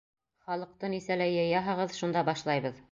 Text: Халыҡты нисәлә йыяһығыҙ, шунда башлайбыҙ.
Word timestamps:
Халыҡты 0.47 0.91
нисәлә 0.95 1.29
йыяһығыҙ, 1.37 1.99
шунда 2.01 2.27
башлайбыҙ. 2.33 2.79